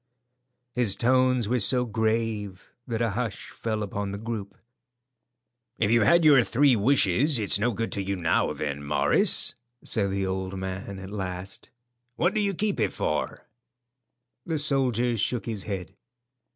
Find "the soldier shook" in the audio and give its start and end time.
14.43-15.45